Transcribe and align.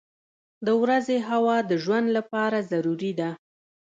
•د 0.65 0.67
ورځې 0.81 1.17
هوا 1.29 1.57
د 1.69 1.71
ژوند 1.83 2.07
لپاره 2.17 2.57
ضروري 2.71 3.11
ده. 3.19 3.29